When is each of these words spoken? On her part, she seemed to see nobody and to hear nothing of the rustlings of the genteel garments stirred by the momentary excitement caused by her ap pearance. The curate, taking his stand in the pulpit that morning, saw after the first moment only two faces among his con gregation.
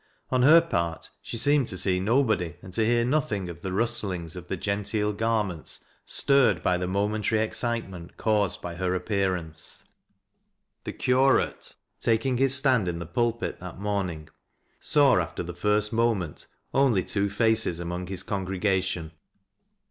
On 0.31 0.41
her 0.41 0.61
part, 0.61 1.11
she 1.21 1.37
seemed 1.37 1.67
to 1.67 1.77
see 1.77 1.99
nobody 1.99 2.55
and 2.63 2.73
to 2.73 2.83
hear 2.83 3.05
nothing 3.05 3.49
of 3.49 3.61
the 3.61 3.71
rustlings 3.71 4.35
of 4.35 4.47
the 4.47 4.57
genteel 4.57 5.13
garments 5.13 5.85
stirred 6.07 6.63
by 6.63 6.75
the 6.79 6.87
momentary 6.87 7.39
excitement 7.41 8.17
caused 8.17 8.63
by 8.63 8.73
her 8.73 8.95
ap 8.95 9.05
pearance. 9.05 9.83
The 10.85 10.93
curate, 10.93 11.75
taking 11.99 12.37
his 12.37 12.55
stand 12.55 12.87
in 12.87 12.97
the 12.97 13.05
pulpit 13.05 13.59
that 13.59 13.77
morning, 13.79 14.29
saw 14.79 15.17
after 15.19 15.43
the 15.43 15.53
first 15.53 15.93
moment 15.93 16.47
only 16.73 17.03
two 17.03 17.29
faces 17.29 17.79
among 17.79 18.07
his 18.07 18.23
con 18.23 18.43
gregation. 18.47 19.11